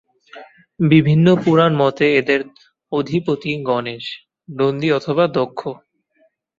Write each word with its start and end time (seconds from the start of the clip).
বিভিন্ন 0.79 1.27
পুরাণ 1.43 1.71
মতে 1.81 2.05
এদের 2.19 2.39
অধিপতি 2.91 3.51
গণেশ, 3.67 4.05
নন্দী 4.49 4.89
অথবা 4.97 5.23
দক্ষ। 5.37 5.59